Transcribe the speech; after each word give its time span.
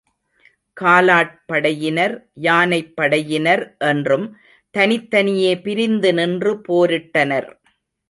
காலாட்படையினர், 0.77 2.15
யானைப்படையினர் 2.47 3.63
என்றும் 3.91 4.27
தனித்தனியே 4.75 5.53
பிரிந்து 5.61 6.11
நின்று 6.13 6.53
போரிட்டனர். 6.69 7.49